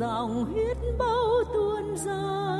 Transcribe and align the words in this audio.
Dòng 0.00 0.44
huyết 0.44 0.76
bao 0.98 1.44
tuôn 1.54 1.96
ra. 1.96 2.50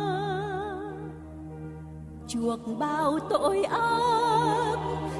Chuộc 2.29 2.61
bao 2.79 3.19
tội 3.31 3.63
ác, 3.63 4.77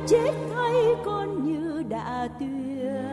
chết 0.07 0.33
thay 0.55 0.75
con 1.05 1.45
như 1.45 1.83
đã 1.89 2.29
tuyên. 2.41 3.05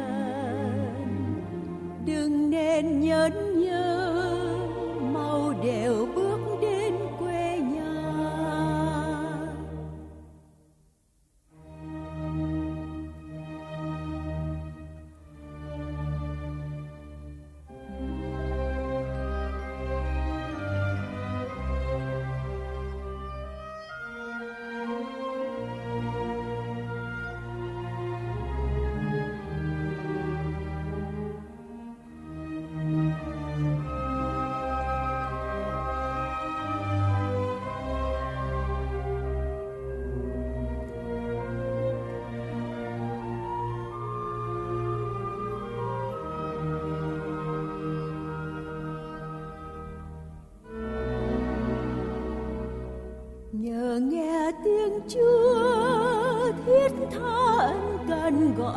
Đừng 2.05 2.49
nên 2.49 2.99
nhớ 2.99 3.29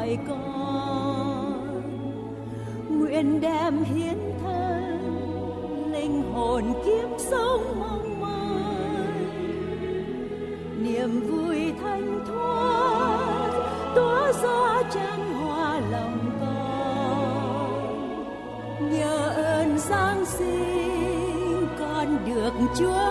gọi 0.00 0.18
con. 0.28 1.82
Nguyện 2.88 3.40
đem 3.40 3.84
hiến 3.84 4.18
thân, 4.42 5.92
linh 5.92 6.22
hồn 6.32 6.64
kiếp 6.84 7.10
sống 7.18 7.78
mong 7.80 8.20
manh 8.20 9.24
niềm 10.82 11.20
vui 11.20 11.72
thanh 11.82 12.24
thoát, 12.26 13.50
tỏa 13.94 14.32
ra 14.32 14.82
tràn 14.94 15.34
hoa 15.34 15.80
lòng 15.90 16.30
con. 16.40 17.70
Nhờ 18.92 19.32
ơn 19.36 19.78
giáng 19.78 20.24
sinh, 20.26 21.66
con 21.78 22.18
được 22.26 22.52
chúa 22.78 23.09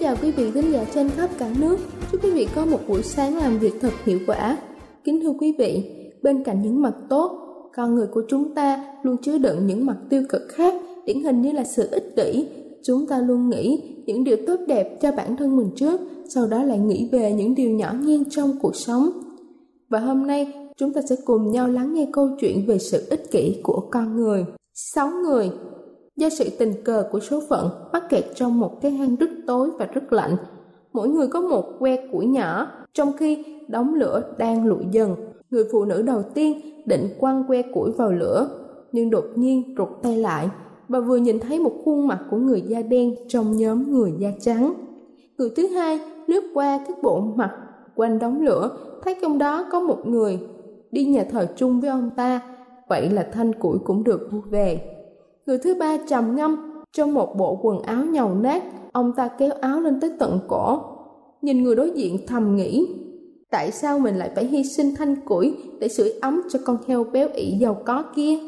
chào 0.00 0.16
quý 0.22 0.30
vị 0.30 0.50
khán 0.50 0.72
giả 0.72 0.84
trên 0.94 1.08
khắp 1.08 1.30
cả 1.38 1.50
nước. 1.60 1.76
Chúc 2.12 2.24
quý 2.24 2.30
vị 2.30 2.46
có 2.54 2.66
một 2.66 2.78
buổi 2.88 3.02
sáng 3.02 3.36
làm 3.36 3.58
việc 3.58 3.72
thật 3.80 3.92
hiệu 4.04 4.18
quả. 4.26 4.58
Kính 5.04 5.20
thưa 5.22 5.32
quý 5.40 5.54
vị, 5.58 5.84
bên 6.22 6.44
cạnh 6.44 6.62
những 6.62 6.82
mặt 6.82 6.94
tốt, 7.08 7.38
con 7.76 7.94
người 7.94 8.06
của 8.06 8.22
chúng 8.28 8.54
ta 8.54 8.84
luôn 9.02 9.16
chứa 9.22 9.38
đựng 9.38 9.66
những 9.66 9.86
mặt 9.86 9.96
tiêu 10.10 10.22
cực 10.28 10.42
khác, 10.48 10.74
điển 11.06 11.24
hình 11.24 11.42
như 11.42 11.52
là 11.52 11.64
sự 11.64 11.88
ích 11.90 12.12
kỷ. 12.16 12.46
Chúng 12.82 13.06
ta 13.06 13.18
luôn 13.18 13.50
nghĩ 13.50 13.82
những 14.06 14.24
điều 14.24 14.36
tốt 14.46 14.56
đẹp 14.68 14.98
cho 15.02 15.12
bản 15.12 15.36
thân 15.36 15.56
mình 15.56 15.70
trước, 15.76 16.00
sau 16.28 16.46
đó 16.46 16.62
lại 16.62 16.78
nghĩ 16.78 17.08
về 17.12 17.32
những 17.32 17.54
điều 17.54 17.70
nhỏ 17.70 17.94
nhen 18.04 18.24
trong 18.30 18.52
cuộc 18.62 18.76
sống. 18.76 19.10
Và 19.88 19.98
hôm 19.98 20.26
nay, 20.26 20.52
chúng 20.76 20.92
ta 20.92 21.00
sẽ 21.10 21.16
cùng 21.24 21.50
nhau 21.50 21.68
lắng 21.68 21.94
nghe 21.94 22.08
câu 22.12 22.28
chuyện 22.40 22.66
về 22.66 22.78
sự 22.78 23.06
ích 23.10 23.30
kỷ 23.30 23.60
của 23.62 23.88
con 23.90 24.16
người. 24.16 24.44
Sáu 24.74 25.10
người 25.10 25.50
do 26.16 26.28
sự 26.28 26.50
tình 26.58 26.72
cờ 26.84 27.08
của 27.12 27.20
số 27.20 27.42
phận 27.48 27.70
mắc 27.92 28.04
kẹt 28.10 28.24
trong 28.34 28.60
một 28.60 28.80
cái 28.80 28.90
hang 28.90 29.16
rất 29.16 29.30
tối 29.46 29.70
và 29.78 29.86
rất 29.86 30.12
lạnh. 30.12 30.36
Mỗi 30.92 31.08
người 31.08 31.28
có 31.28 31.40
một 31.40 31.64
que 31.78 32.06
củi 32.12 32.26
nhỏ, 32.26 32.66
trong 32.92 33.12
khi 33.12 33.44
đống 33.68 33.94
lửa 33.94 34.22
đang 34.38 34.66
lụi 34.66 34.84
dần. 34.90 35.16
Người 35.50 35.64
phụ 35.72 35.84
nữ 35.84 36.02
đầu 36.02 36.22
tiên 36.22 36.60
định 36.86 37.08
quăng 37.20 37.44
que 37.48 37.62
củi 37.62 37.90
vào 37.92 38.12
lửa, 38.12 38.48
nhưng 38.92 39.10
đột 39.10 39.24
nhiên 39.34 39.74
rụt 39.78 39.88
tay 40.02 40.16
lại. 40.16 40.48
Bà 40.88 41.00
vừa 41.00 41.16
nhìn 41.16 41.40
thấy 41.40 41.58
một 41.60 41.72
khuôn 41.84 42.06
mặt 42.06 42.20
của 42.30 42.36
người 42.36 42.62
da 42.62 42.82
đen 42.82 43.14
trong 43.28 43.56
nhóm 43.56 43.90
người 43.90 44.12
da 44.18 44.28
trắng. 44.40 44.74
Người 45.38 45.50
thứ 45.56 45.66
hai 45.66 46.00
lướt 46.26 46.44
qua 46.54 46.84
các 46.88 46.96
bộ 47.02 47.20
mặt 47.20 47.50
quanh 47.94 48.18
đống 48.18 48.40
lửa, 48.42 48.70
thấy 49.02 49.16
trong 49.22 49.38
đó 49.38 49.66
có 49.72 49.80
một 49.80 50.06
người 50.06 50.38
đi 50.90 51.04
nhà 51.04 51.24
thờ 51.30 51.46
chung 51.56 51.80
với 51.80 51.90
ông 51.90 52.10
ta, 52.16 52.40
vậy 52.88 53.10
là 53.10 53.28
thanh 53.32 53.52
củi 53.52 53.78
cũng 53.84 54.04
được 54.04 54.32
mua 54.32 54.40
về. 54.40 54.93
Người 55.46 55.58
thứ 55.58 55.74
ba 55.74 55.96
trầm 56.08 56.36
ngâm, 56.36 56.56
trong 56.92 57.14
một 57.14 57.36
bộ 57.36 57.58
quần 57.62 57.82
áo 57.82 58.04
nhầu 58.04 58.34
nát, 58.34 58.62
ông 58.92 59.12
ta 59.16 59.28
kéo 59.28 59.52
áo 59.60 59.80
lên 59.80 60.00
tới 60.00 60.12
tận 60.18 60.40
cổ. 60.48 60.80
Nhìn 61.42 61.62
người 61.62 61.76
đối 61.76 61.90
diện 61.90 62.26
thầm 62.26 62.56
nghĩ, 62.56 62.86
tại 63.50 63.70
sao 63.70 63.98
mình 63.98 64.16
lại 64.16 64.30
phải 64.34 64.44
hy 64.44 64.64
sinh 64.64 64.94
thanh 64.94 65.16
củi 65.16 65.56
để 65.80 65.88
sưởi 65.88 66.12
ấm 66.22 66.42
cho 66.48 66.58
con 66.64 66.78
heo 66.86 67.04
béo 67.04 67.28
ị 67.34 67.56
giàu 67.60 67.82
có 67.84 68.04
kia? 68.16 68.38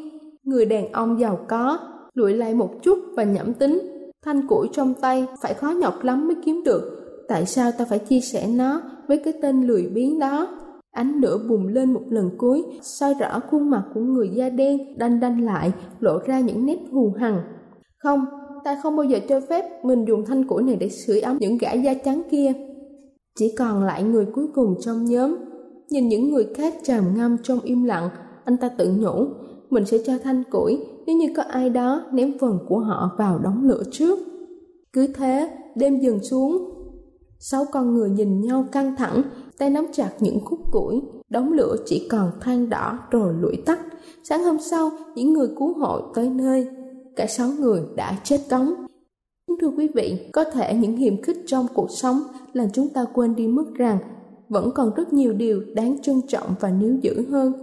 Người 0.43 0.65
đàn 0.65 0.91
ông 0.91 1.19
giàu 1.19 1.39
có, 1.47 1.79
lụi 2.13 2.33
lại 2.33 2.53
một 2.53 2.69
chút 2.81 2.99
và 3.15 3.23
nhẩm 3.23 3.53
tính, 3.53 3.79
thanh 4.25 4.47
củi 4.47 4.67
trong 4.71 4.93
tay 4.93 5.25
phải 5.41 5.53
khó 5.53 5.69
nhọc 5.69 6.03
lắm 6.03 6.27
mới 6.27 6.35
kiếm 6.45 6.63
được, 6.63 6.81
tại 7.27 7.45
sao 7.45 7.71
ta 7.77 7.85
phải 7.89 7.99
chia 7.99 8.19
sẻ 8.19 8.47
nó 8.47 8.81
với 9.07 9.17
cái 9.17 9.33
tên 9.41 9.67
lười 9.67 9.89
biếng 9.93 10.19
đó? 10.19 10.47
Ánh 10.97 11.21
lửa 11.21 11.39
bùng 11.49 11.67
lên 11.67 11.93
một 11.93 12.01
lần 12.09 12.29
cuối, 12.37 12.63
soi 12.81 13.13
rõ 13.13 13.39
khuôn 13.49 13.69
mặt 13.69 13.83
của 13.93 14.01
người 14.01 14.29
da 14.33 14.49
đen, 14.49 14.97
đanh 14.97 15.19
đanh 15.19 15.41
lại, 15.45 15.71
lộ 15.99 16.19
ra 16.25 16.39
những 16.39 16.65
nét 16.65 16.79
hù 16.91 17.13
hằn. 17.19 17.41
Không, 17.97 18.25
ta 18.63 18.79
không 18.83 18.95
bao 18.95 19.03
giờ 19.03 19.19
cho 19.29 19.39
phép 19.49 19.85
mình 19.85 20.05
dùng 20.07 20.25
thanh 20.25 20.47
củi 20.47 20.63
này 20.63 20.75
để 20.75 20.89
sưởi 20.89 21.19
ấm 21.19 21.37
những 21.39 21.57
gã 21.57 21.73
da 21.73 21.93
trắng 21.93 22.21
kia. 22.31 22.51
Chỉ 23.39 23.55
còn 23.57 23.83
lại 23.83 24.03
người 24.03 24.25
cuối 24.25 24.47
cùng 24.53 24.75
trong 24.79 25.05
nhóm. 25.05 25.35
Nhìn 25.89 26.07
những 26.07 26.29
người 26.29 26.47
khác 26.55 26.73
trầm 26.83 27.03
ngâm 27.15 27.37
trong 27.43 27.59
im 27.59 27.83
lặng, 27.83 28.09
anh 28.45 28.57
ta 28.57 28.69
tự 28.69 28.93
nhủ, 28.97 29.25
mình 29.69 29.85
sẽ 29.85 29.97
cho 30.05 30.13
thanh 30.23 30.43
củi 30.51 30.85
nếu 31.05 31.17
như 31.17 31.27
có 31.35 31.43
ai 31.43 31.69
đó 31.69 32.01
ném 32.11 32.37
phần 32.39 32.59
của 32.69 32.79
họ 32.79 33.15
vào 33.17 33.39
đống 33.39 33.63
lửa 33.63 33.83
trước. 33.91 34.19
Cứ 34.93 35.07
thế, 35.07 35.49
đêm 35.75 35.99
dần 35.99 36.19
xuống. 36.23 36.77
Sáu 37.39 37.65
con 37.71 37.93
người 37.93 38.09
nhìn 38.09 38.41
nhau 38.41 38.65
căng 38.71 38.95
thẳng, 38.95 39.21
tay 39.57 39.69
nắm 39.69 39.85
chặt 39.93 40.09
những 40.19 40.39
khúc 40.45 40.59
củi, 40.71 41.01
đống 41.29 41.53
lửa 41.53 41.75
chỉ 41.85 42.07
còn 42.11 42.31
than 42.41 42.69
đỏ 42.69 42.99
rồi 43.11 43.33
lụi 43.39 43.57
tắt. 43.65 43.79
Sáng 44.23 44.43
hôm 44.43 44.57
sau, 44.59 44.91
những 45.15 45.33
người 45.33 45.47
cứu 45.59 45.73
hộ 45.73 46.01
tới 46.15 46.29
nơi, 46.29 46.67
cả 47.15 47.27
sáu 47.27 47.49
người 47.59 47.81
đã 47.95 48.17
chết 48.23 48.39
cống. 48.49 48.73
Thưa 49.61 49.71
quý 49.77 49.87
vị, 49.95 50.29
có 50.33 50.43
thể 50.43 50.73
những 50.73 50.97
hiểm 50.97 51.21
khích 51.21 51.37
trong 51.47 51.67
cuộc 51.73 51.87
sống 51.91 52.21
làm 52.53 52.67
chúng 52.73 52.89
ta 52.89 53.05
quên 53.13 53.35
đi 53.35 53.47
mất 53.47 53.65
rằng 53.75 53.97
vẫn 54.49 54.71
còn 54.75 54.93
rất 54.95 55.13
nhiều 55.13 55.33
điều 55.33 55.61
đáng 55.75 55.97
trân 56.01 56.21
trọng 56.27 56.55
và 56.59 56.69
níu 56.69 56.95
giữ 57.01 57.25
hơn. 57.29 57.53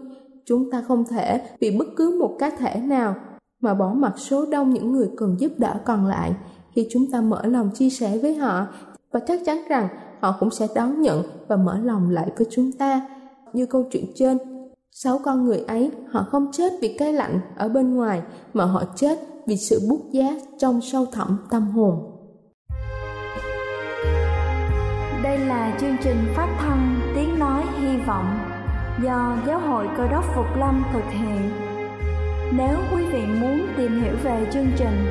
Chúng 0.44 0.70
ta 0.70 0.84
không 0.88 1.04
thể 1.04 1.40
vì 1.60 1.70
bất 1.78 1.86
cứ 1.96 2.18
một 2.20 2.36
cá 2.38 2.50
thể 2.50 2.80
nào 2.80 3.14
mà 3.60 3.74
bỏ 3.74 3.94
mặc 3.94 4.14
số 4.16 4.46
đông 4.46 4.70
những 4.70 4.92
người 4.92 5.10
cần 5.16 5.36
giúp 5.38 5.52
đỡ 5.58 5.80
còn 5.84 6.06
lại 6.06 6.34
khi 6.74 6.88
chúng 6.90 7.10
ta 7.10 7.20
mở 7.20 7.46
lòng 7.46 7.70
chia 7.74 7.90
sẻ 7.90 8.18
với 8.18 8.34
họ 8.34 8.66
và 9.12 9.20
chắc 9.20 9.40
chắn 9.44 9.58
rằng 9.68 9.88
họ 10.24 10.36
cũng 10.40 10.50
sẽ 10.50 10.66
đón 10.74 11.02
nhận 11.02 11.22
và 11.48 11.56
mở 11.56 11.78
lòng 11.84 12.10
lại 12.10 12.30
với 12.36 12.46
chúng 12.50 12.72
ta. 12.72 13.08
Như 13.52 13.66
câu 13.66 13.84
chuyện 13.90 14.04
trên, 14.14 14.38
sáu 14.90 15.18
con 15.24 15.44
người 15.44 15.58
ấy 15.68 15.90
họ 16.10 16.26
không 16.30 16.46
chết 16.52 16.72
vì 16.80 16.96
cái 16.98 17.12
lạnh 17.12 17.40
ở 17.56 17.68
bên 17.68 17.94
ngoài 17.94 18.22
mà 18.54 18.64
họ 18.64 18.82
chết 18.96 19.18
vì 19.46 19.56
sự 19.56 19.80
bút 19.88 20.00
giá 20.10 20.36
trong 20.58 20.80
sâu 20.80 21.06
thẳm 21.12 21.38
tâm 21.50 21.70
hồn. 21.70 21.94
Đây 25.22 25.38
là 25.38 25.76
chương 25.80 25.96
trình 26.02 26.16
phát 26.36 26.56
thanh 26.58 27.00
Tiếng 27.14 27.38
Nói 27.38 27.62
Hy 27.80 27.96
Vọng 28.06 28.38
do 29.04 29.36
Giáo 29.46 29.60
hội 29.60 29.88
Cơ 29.96 30.08
đốc 30.08 30.24
Phục 30.36 30.56
Lâm 30.58 30.84
thực 30.92 31.04
hiện. 31.10 31.50
Nếu 32.52 32.76
quý 32.94 33.06
vị 33.12 33.22
muốn 33.40 33.66
tìm 33.76 34.02
hiểu 34.02 34.14
về 34.24 34.46
chương 34.52 34.70
trình 34.76 35.06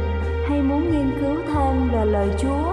hay 0.50 0.62
muốn 0.62 0.92
nghiên 0.92 1.12
cứu 1.20 1.36
thêm 1.54 1.90
về 1.94 2.06
lời 2.06 2.30
Chúa, 2.40 2.73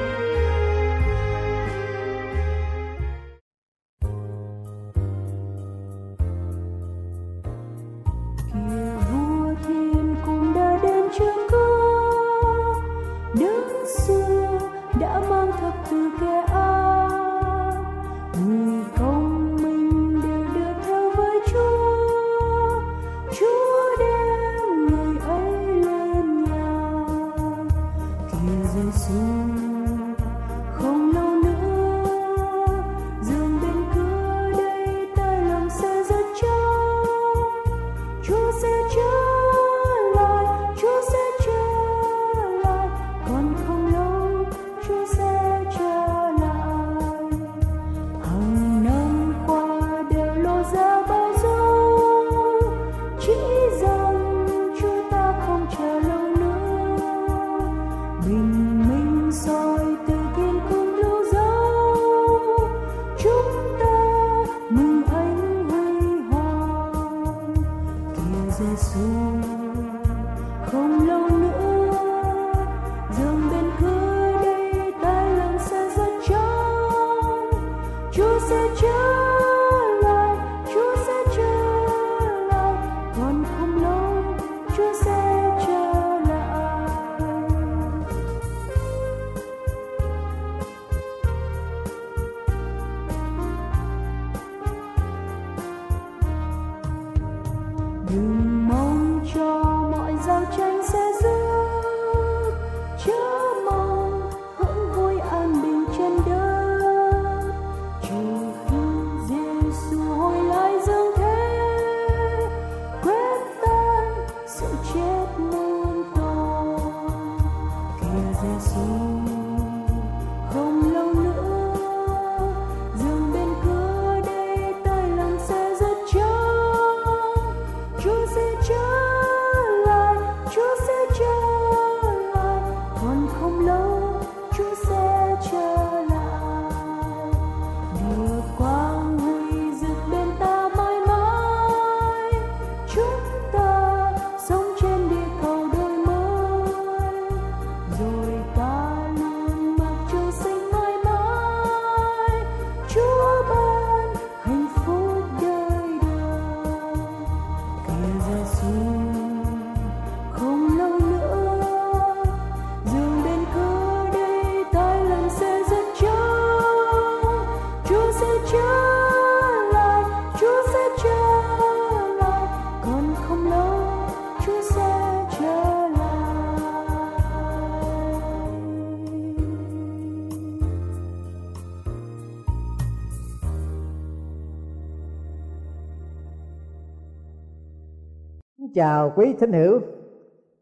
Chào 188.73 189.13
quý 189.15 189.35
thính 189.39 189.53
hữu. 189.53 189.79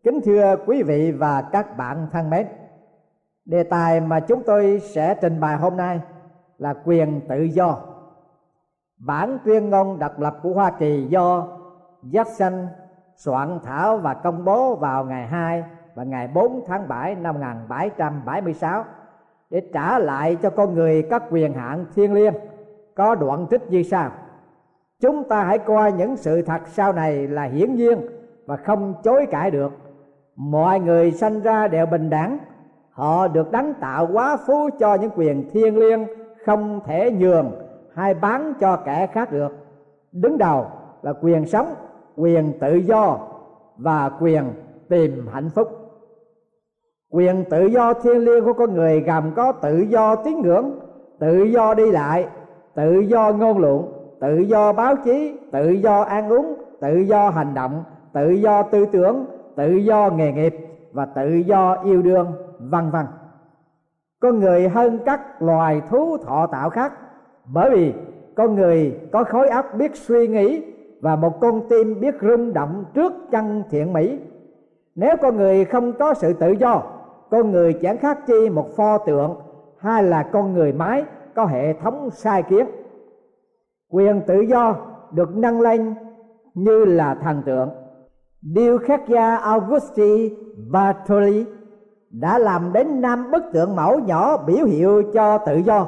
Kính 0.04 0.22
thưa 0.26 0.56
quý 0.66 0.84
vị 0.84 1.12
và 1.12 1.42
các 1.42 1.78
bạn 1.78 2.08
thân 2.12 2.30
mến, 2.30 2.48
đề 3.46 3.64
tài 3.64 4.02
mà 4.02 4.20
chúng 4.20 4.44
tôi 4.46 4.80
sẽ 4.80 5.16
trình 5.22 5.40
bày 5.40 5.58
hôm 5.58 5.78
nay 5.78 6.00
là 6.58 6.74
quyền 6.86 7.22
tự 7.30 7.42
do. 7.42 7.78
Bản 8.98 9.38
tuyên 9.46 9.70
ngôn 9.70 10.00
độc 10.00 10.20
lập 10.20 10.40
của 10.44 10.54
hoa 10.54 10.72
kỳ 10.72 11.08
do 11.10 11.48
jackson, 12.04 12.68
soạn 13.16 13.60
thảo 13.64 13.98
và 13.98 14.14
công 14.14 14.46
bố 14.46 14.76
vào 14.76 15.06
ngày 15.06 15.28
2 15.28 15.64
và 15.96 16.04
ngày 16.04 16.28
4 16.28 16.64
tháng 16.68 16.88
7 16.88 17.16
năm 17.16 17.36
1776 17.36 18.86
để 19.50 19.62
trả 19.74 20.00
lại 20.00 20.38
cho 20.42 20.50
con 20.50 20.74
người 20.74 21.08
các 21.10 21.24
quyền 21.30 21.54
hạn 21.54 21.86
thiêng 21.96 22.14
liêng 22.14 22.34
có 22.96 23.16
đoạn 23.16 23.48
trích 23.52 23.72
như 23.72 23.84
sau 23.84 24.12
chúng 25.02 25.24
ta 25.24 25.44
hãy 25.44 25.58
coi 25.58 25.92
những 25.92 26.18
sự 26.18 26.42
thật 26.42 26.62
sau 26.66 26.94
này 26.94 27.28
là 27.28 27.44
hiển 27.44 27.76
nhiên 27.76 28.02
và 28.46 28.58
không 28.58 28.94
chối 29.04 29.26
cãi 29.32 29.52
được. 29.52 29.72
Mọi 30.36 30.80
người 30.80 31.12
sanh 31.12 31.42
ra 31.42 31.68
đều 31.68 31.86
bình 31.86 32.10
đẳng. 32.10 32.38
Họ 32.92 33.28
được 33.28 33.52
đấng 33.52 33.74
tạo 33.74 34.08
quá 34.14 34.38
phú 34.48 34.70
cho 34.80 34.96
những 34.96 35.12
quyền 35.16 35.50
thiêng 35.50 35.78
liêng, 35.78 36.06
không 36.46 36.80
thể 36.86 37.12
nhường 37.12 37.52
hay 37.96 38.14
bán 38.14 38.54
cho 38.60 38.76
kẻ 38.76 39.08
khác 39.08 39.32
được. 39.32 39.52
Đứng 40.12 40.38
đầu 40.38 40.66
là 41.02 41.14
quyền 41.22 41.46
sống, 41.46 41.74
quyền 42.16 42.60
tự 42.60 42.76
do 42.76 43.20
và 43.78 44.10
quyền 44.22 44.44
tìm 44.90 45.28
hạnh 45.34 45.50
phúc. 45.56 45.68
Quyền 47.12 47.44
tự 47.50 47.66
do 47.66 47.94
thiêng 47.94 48.18
liêng 48.18 48.46
của 48.46 48.54
con 48.54 48.74
người 48.74 49.02
gồm 49.02 49.32
có 49.36 49.52
tự 49.52 49.78
do 49.78 50.16
tín 50.16 50.42
ngưỡng, 50.42 50.80
tự 51.20 51.44
do 51.44 51.74
đi 51.74 51.92
lại, 51.92 52.28
tự 52.76 53.00
do 53.00 53.32
ngôn 53.32 53.58
luận 53.58 53.99
tự 54.22 54.38
do 54.38 54.74
báo 54.74 54.96
chí, 54.96 55.40
tự 55.52 55.70
do 55.70 56.02
ăn 56.02 56.30
uống, 56.30 56.56
tự 56.82 56.98
do 56.98 57.30
hành 57.30 57.54
động, 57.54 57.84
tự 58.14 58.30
do 58.30 58.64
tư 58.64 58.86
tưởng, 58.92 59.26
tự 59.56 59.72
do 59.72 60.10
nghề 60.16 60.32
nghiệp 60.32 60.56
và 60.92 61.06
tự 61.06 61.30
do 61.30 61.78
yêu 61.84 62.02
đương, 62.02 62.32
vân 62.60 62.92
vân. 62.92 63.06
Con 64.20 64.40
người 64.40 64.70
hơn 64.70 65.00
các 65.06 65.42
loài 65.42 65.82
thú 65.90 66.18
thọ 66.18 66.48
tạo 66.48 66.70
khác, 66.70 66.94
bởi 67.54 67.70
vì 67.70 67.94
con 68.36 68.56
người 68.56 69.00
có 69.12 69.24
khối 69.24 69.50
óc 69.50 69.66
biết 69.78 69.96
suy 69.96 70.28
nghĩ 70.28 70.64
và 71.02 71.16
một 71.16 71.40
con 71.40 71.62
tim 71.70 72.00
biết 72.00 72.16
rung 72.22 72.54
động 72.54 72.86
trước 72.94 73.14
chân 73.32 73.64
thiện 73.70 73.94
mỹ. 73.94 74.20
Nếu 74.96 75.16
con 75.22 75.38
người 75.38 75.66
không 75.66 75.94
có 75.94 76.14
sự 76.14 76.34
tự 76.34 76.52
do 76.52 76.82
con 77.30 77.52
người 77.52 77.74
chẳng 77.74 77.98
khác 77.98 78.20
chi 78.28 78.50
một 78.50 78.68
pho 78.76 78.98
tượng 78.98 79.36
hay 79.78 80.04
là 80.04 80.24
con 80.24 80.54
người 80.54 80.74
máy 80.74 81.04
có 81.36 81.46
hệ 81.46 81.74
thống 81.74 82.10
sai 82.10 82.44
kiến 82.44 82.66
quyền 83.90 84.22
tự 84.28 84.42
do 84.42 84.76
được 85.12 85.36
nâng 85.36 85.62
lên 85.62 85.96
như 86.54 86.86
là 86.86 87.16
thần 87.16 87.44
tượng. 87.46 87.70
Điêu 88.42 88.78
khắc 88.78 89.08
gia 89.08 89.36
Augusti 89.36 90.34
Bartoli 90.72 91.46
đã 92.10 92.38
làm 92.38 92.74
đến 92.74 93.02
năm 93.02 93.32
bức 93.32 93.44
tượng 93.54 93.76
mẫu 93.76 94.00
nhỏ 94.00 94.38
biểu 94.38 94.66
hiệu 94.66 95.04
cho 95.14 95.38
tự 95.38 95.56
do. 95.58 95.88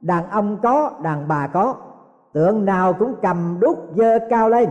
Đàn 0.00 0.30
ông 0.30 0.58
có, 0.62 0.90
đàn 1.02 1.28
bà 1.28 1.46
có, 1.46 1.74
tượng 2.32 2.64
nào 2.64 2.92
cũng 2.92 3.14
cầm 3.22 3.58
đút 3.60 3.78
dơ 3.94 4.18
cao 4.30 4.48
lên, 4.48 4.68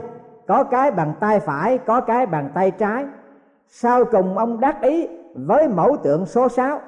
có 0.47 0.63
cái 0.63 0.91
bằng 0.91 1.13
tay 1.19 1.39
phải, 1.39 1.77
có 1.77 2.01
cái 2.01 2.25
bằng 2.25 2.49
tay 2.53 2.71
trái. 2.71 3.05
Sau 3.67 4.05
cùng 4.05 4.37
ông 4.37 4.59
đắc 4.59 4.81
ý 4.81 5.07
với 5.35 5.67
mẫu 5.67 5.97
tượng 6.03 6.25
số 6.25 6.49
6 6.49 6.79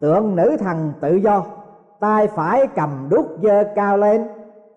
tượng 0.00 0.36
nữ 0.36 0.56
thần 0.60 0.92
tự 1.00 1.14
do, 1.14 1.44
tay 2.00 2.26
phải 2.26 2.66
cầm 2.66 3.08
đút 3.10 3.26
dơ 3.42 3.64
cao 3.74 3.98
lên 3.98 4.28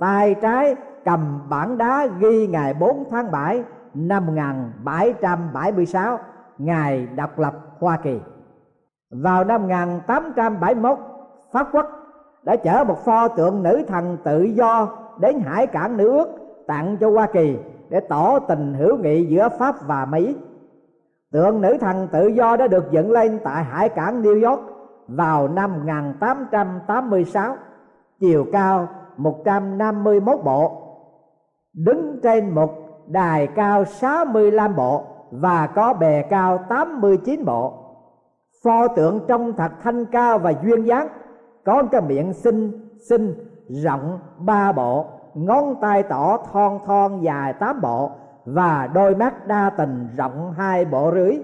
tay 0.04 0.36
trái 0.42 0.76
cầm 1.06 1.42
bản 1.50 1.78
đá 1.78 2.08
ghi 2.20 2.48
ngày 2.48 2.74
4 2.74 3.04
tháng 3.12 3.32
7 3.32 3.64
năm 3.94 4.26
1776 4.26 6.20
ngày 6.58 7.08
độc 7.16 7.40
lập 7.40 7.54
Hoa 7.80 7.98
Kỳ. 7.98 8.20
Vào 9.12 9.44
năm 9.44 9.62
1871, 9.62 10.98
Pháp 11.52 11.68
quốc 11.72 11.86
đã 12.44 12.56
chở 12.56 12.84
một 12.88 13.06
pho 13.06 13.28
tượng 13.28 13.64
nữ 13.64 13.84
thần 13.88 14.18
tự 14.24 14.44
do 14.44 14.88
đến 15.20 15.40
hải 15.40 15.68
cảng 15.68 15.98
nữ 15.98 16.10
ước 16.10 16.28
tặng 16.68 16.98
cho 17.00 17.10
Hoa 17.12 17.28
Kỳ 17.34 17.58
để 17.90 18.00
tỏ 18.00 18.40
tình 18.40 18.74
hữu 18.74 18.98
nghị 18.98 19.26
giữa 19.26 19.50
Pháp 19.60 19.76
và 19.88 20.06
Mỹ. 20.06 20.36
Tượng 21.32 21.62
nữ 21.62 21.78
thần 21.82 22.08
tự 22.12 22.28
do 22.28 22.58
đã 22.58 22.68
được 22.68 22.92
dựng 22.92 23.12
lên 23.12 23.40
tại 23.44 23.64
hải 23.64 23.90
cảng 23.90 24.24
New 24.24 24.50
York 24.50 24.62
vào 25.08 25.48
năm 25.48 25.74
1886, 25.74 27.56
chiều 28.20 28.46
cao 28.52 28.88
151 29.18 30.40
bộ, 30.44 30.72
đứng 31.74 32.20
trên 32.24 32.50
một 32.50 32.70
đài 33.08 33.48
cao 33.48 33.86
65 33.86 34.76
bộ 34.76 35.04
và 35.32 35.68
có 35.68 35.94
bề 35.94 36.22
cao 36.30 36.60
89 36.70 37.46
bộ. 37.46 37.74
Pho 38.64 38.88
tượng 38.88 39.20
trong 39.28 39.54
thật 39.54 39.72
thanh 39.82 40.06
cao 40.06 40.40
và 40.40 40.54
duyên 40.64 40.84
dáng, 40.84 41.08
có 41.66 41.84
cái 41.92 42.02
miệng 42.02 42.34
xinh 42.34 42.90
xinh 43.10 43.34
rộng 43.68 44.20
ba 44.38 44.72
bộ, 44.72 45.06
ngón 45.34 45.76
tay 45.82 46.04
tỏ 46.04 46.38
thon 46.38 46.80
thon 46.86 47.22
dài 47.22 47.54
tám 47.54 47.82
bộ 47.82 48.12
và 48.46 48.90
đôi 48.94 49.16
mắt 49.16 49.48
đa 49.48 49.70
tình 49.78 50.08
rộng 50.18 50.54
hai 50.58 50.86
bộ 50.86 51.12
rưỡi. 51.14 51.40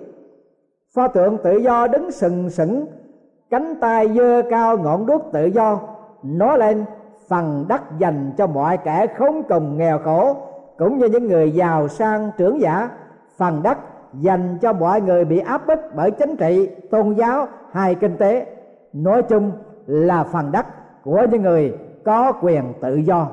Pho 0.96 1.08
tượng 1.08 1.38
tự 1.44 1.58
do 1.58 1.88
đứng 1.88 2.12
sừng 2.12 2.50
sững, 2.50 2.86
cánh 3.50 3.76
tay 3.82 4.14
dơ 4.16 4.42
cao 4.50 4.78
ngọn 4.78 5.06
đuốc 5.06 5.22
tự 5.34 5.46
do, 5.46 5.80
nói 6.24 6.58
lên 6.58 6.86
phần 7.30 7.66
đất 7.68 7.82
dành 7.98 8.32
cho 8.38 8.48
mọi 8.48 8.78
kẻ 8.78 9.08
khốn 9.18 9.44
cùng 9.50 9.78
nghèo 9.78 10.00
khổ, 10.00 10.36
cũng 10.78 10.98
như 10.98 11.06
những 11.06 11.28
người 11.28 11.52
giàu 11.52 11.88
sang 11.88 12.32
trưởng 12.38 12.62
giả. 12.62 12.90
Phần 13.38 13.64
đất 13.64 13.78
dành 14.14 14.58
cho 14.62 14.74
mọi 14.74 15.02
người 15.02 15.26
bị 15.26 15.40
áp 15.40 15.68
bức 15.68 15.80
bởi 15.96 16.12
chính 16.12 16.36
trị, 16.36 16.70
tôn 16.92 17.14
giáo 17.14 17.48
hay 17.72 17.96
kinh 17.96 18.18
tế. 18.18 18.46
Nói 18.94 19.24
chung 19.24 19.52
là 19.86 20.24
phần 20.24 20.52
đất 20.52 20.66
của 21.04 21.26
những 21.32 21.42
người 21.42 21.78
có 22.06 22.32
quyền 22.42 22.74
tự 22.82 22.96
do. 22.96 23.28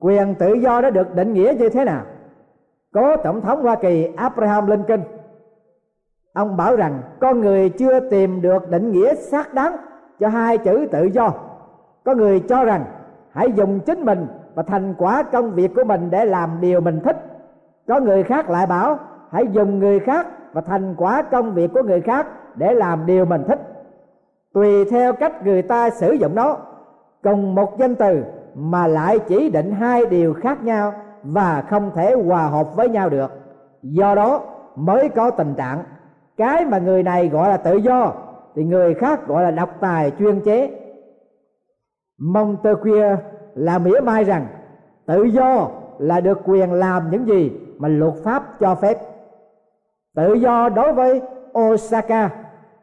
Quyền 0.00 0.34
tự 0.34 0.52
do 0.52 0.80
đã 0.80 0.90
được 0.90 1.14
định 1.14 1.32
nghĩa 1.32 1.54
như 1.58 1.68
thế 1.68 1.84
nào? 1.84 2.02
Cố 2.94 3.16
tổng 3.16 3.40
thống 3.40 3.62
hoa 3.62 3.76
kỳ 3.76 4.08
abraham 4.16 4.66
lincoln, 4.66 5.00
ông 6.34 6.56
bảo 6.56 6.76
rằng 6.76 7.02
con 7.20 7.40
người 7.40 7.68
chưa 7.68 8.00
tìm 8.00 8.42
được 8.42 8.70
định 8.70 8.92
nghĩa 8.92 9.14
xác 9.14 9.54
đáng 9.54 9.76
cho 10.20 10.28
hai 10.28 10.58
chữ 10.58 10.88
tự 10.92 11.04
do. 11.04 11.32
Có 12.04 12.14
người 12.14 12.40
cho 12.40 12.64
rằng 12.64 12.84
hãy 13.32 13.52
dùng 13.52 13.80
chính 13.80 14.04
mình 14.04 14.26
và 14.54 14.62
thành 14.62 14.94
quả 14.98 15.22
công 15.22 15.50
việc 15.50 15.74
của 15.74 15.84
mình 15.84 16.10
để 16.10 16.24
làm 16.24 16.50
điều 16.60 16.80
mình 16.80 17.00
thích. 17.04 17.16
Có 17.88 18.00
người 18.00 18.22
khác 18.22 18.50
lại 18.50 18.66
bảo, 18.66 18.98
hãy 19.30 19.46
dùng 19.52 19.78
người 19.78 20.00
khác 20.00 20.26
và 20.52 20.60
thành 20.60 20.94
quả 20.98 21.22
công 21.22 21.54
việc 21.54 21.72
của 21.74 21.82
người 21.82 22.00
khác 22.00 22.26
để 22.54 22.74
làm 22.74 23.06
điều 23.06 23.24
mình 23.24 23.44
thích. 23.48 23.60
Tùy 24.54 24.84
theo 24.84 25.12
cách 25.12 25.46
người 25.46 25.62
ta 25.62 25.90
sử 25.90 26.12
dụng 26.12 26.34
nó, 26.34 26.56
cùng 27.22 27.54
một 27.54 27.78
danh 27.78 27.94
từ 27.94 28.24
mà 28.54 28.86
lại 28.86 29.18
chỉ 29.18 29.50
định 29.50 29.72
hai 29.72 30.06
điều 30.06 30.34
khác 30.34 30.64
nhau 30.64 30.92
và 31.22 31.64
không 31.70 31.90
thể 31.94 32.14
hòa 32.14 32.46
hợp 32.46 32.76
với 32.76 32.88
nhau 32.88 33.08
được. 33.08 33.30
Do 33.82 34.14
đó 34.14 34.40
mới 34.76 35.08
có 35.08 35.30
tình 35.30 35.54
trạng, 35.54 35.82
cái 36.36 36.64
mà 36.64 36.78
người 36.78 37.02
này 37.02 37.28
gọi 37.28 37.48
là 37.48 37.56
tự 37.56 37.76
do 37.76 38.12
thì 38.54 38.64
người 38.64 38.94
khác 38.94 39.26
gọi 39.26 39.42
là 39.42 39.50
độc 39.50 39.68
tài 39.80 40.12
chuyên 40.18 40.40
chế. 40.40 40.70
Montesquieu 42.18 43.16
là 43.54 43.78
mỉa 43.78 44.00
mai 44.00 44.24
rằng 44.24 44.46
tự 45.06 45.22
do 45.22 45.68
là 45.98 46.20
được 46.20 46.38
quyền 46.44 46.72
làm 46.72 47.10
những 47.10 47.26
gì 47.26 47.52
mà 47.78 47.88
luật 47.88 48.14
pháp 48.24 48.60
cho 48.60 48.74
phép. 48.74 48.98
Tự 50.16 50.34
do 50.34 50.68
đối 50.68 50.92
với 50.92 51.22
Osaka 51.58 52.30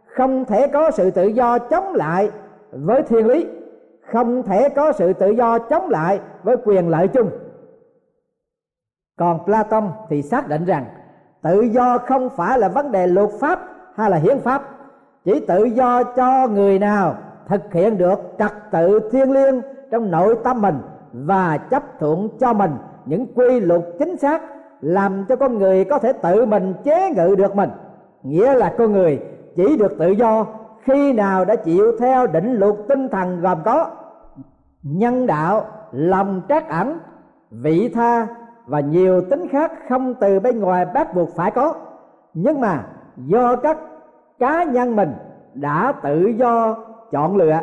không 0.06 0.46
thể 0.46 0.68
có 0.68 0.92
sự 0.92 1.12
tự 1.12 1.28
do 1.28 1.60
chống 1.60 1.94
lại 1.94 2.32
với 2.72 3.04
thiên 3.04 3.28
lý, 3.28 3.48
không 4.12 4.44
thể 4.44 4.70
có 4.70 4.92
sự 4.92 5.14
tự 5.14 5.30
do 5.30 5.60
chống 5.60 5.90
lại 5.90 6.20
với 6.44 6.58
quyền 6.66 6.90
lợi 6.90 7.08
chung. 7.08 7.30
Còn 9.18 9.46
Platon 9.46 9.92
thì 10.10 10.22
xác 10.22 10.48
định 10.48 10.66
rằng 10.66 10.86
tự 11.42 11.62
do 11.62 11.98
không 11.98 12.30
phải 12.30 12.60
là 12.60 12.68
vấn 12.68 12.92
đề 12.92 13.08
luật 13.08 13.30
pháp 13.40 13.60
hay 13.96 14.10
là 14.10 14.18
hiến 14.18 14.40
pháp, 14.40 14.64
chỉ 15.26 15.40
tự 15.40 15.64
do 15.64 16.04
cho 16.04 16.48
người 16.48 16.80
nào 16.80 17.16
thực 17.48 17.74
hiện 17.74 17.98
được 17.98 18.20
trật 18.40 18.52
tự 18.72 19.10
thiêng 19.12 19.32
liêng 19.32 19.62
trong 19.92 20.12
nội 20.12 20.36
tâm 20.44 20.62
mình 20.62 20.78
và 21.14 21.58
chấp 21.58 22.00
thuận 22.00 22.30
cho 22.40 22.54
mình 22.54 22.72
những 23.06 23.26
quy 23.36 23.60
luật 23.60 23.82
chính 24.00 24.18
xác, 24.18 24.42
làm 24.82 25.26
cho 25.30 25.36
con 25.36 25.58
người 25.58 25.86
có 25.86 26.00
thể 26.00 26.14
tự 26.14 26.46
mình 26.46 26.74
chế 26.84 27.12
ngự 27.12 27.36
được 27.36 27.56
mình. 27.56 27.70
Nghĩa 28.24 28.54
là 28.54 28.74
con 28.78 28.92
người 28.92 29.22
chỉ 29.56 29.78
được 29.78 29.98
tự 30.00 30.10
do 30.10 30.46
khi 30.84 31.14
nào 31.14 31.46
đã 31.46 31.56
chịu 31.56 31.92
theo 32.00 32.28
định 32.28 32.54
luật 32.54 32.76
tinh 32.88 33.10
thần 33.10 33.42
gồm 33.42 33.58
có 33.66 33.90
nhân 34.84 35.28
đạo, 35.28 35.66
lòng 35.92 36.42
trắc 36.50 36.70
ẩn, 36.70 37.00
vị 37.52 37.90
tha 37.94 38.28
và 38.66 38.80
nhiều 38.80 39.22
tính 39.22 39.48
khác 39.48 39.72
không 39.90 40.14
từ 40.14 40.40
bên 40.40 40.60
ngoài 40.60 40.86
bắt 40.86 41.16
buộc 41.16 41.30
phải 41.36 41.52
có. 41.52 41.74
Nhưng 42.34 42.62
mà 42.62 42.84
do 43.18 43.56
các 43.56 43.78
cá 44.40 44.64
nhân 44.64 44.96
mình 44.96 45.14
đã 45.54 45.94
tự 46.04 46.26
do 46.26 46.78
chọn 47.16 47.36
lựa 47.36 47.60